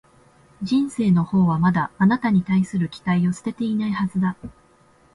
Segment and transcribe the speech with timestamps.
[0.63, 4.35] 人生のほうはまだ、あなたに対する期待を捨てていないはずだ